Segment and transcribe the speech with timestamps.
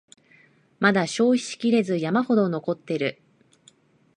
[0.79, 3.21] まだ消費しきれず山ほど残ってる